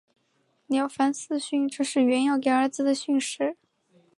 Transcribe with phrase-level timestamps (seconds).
[0.65, 3.55] 了凡四训正是袁要给儿子的训示。